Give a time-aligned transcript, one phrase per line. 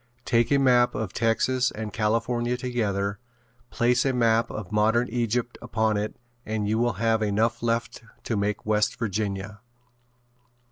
[0.25, 3.19] Take a map of Texas and California together,
[3.69, 8.35] place a map of modern Egypt upon it and you will have enough left to
[8.35, 9.61] make West Virginia.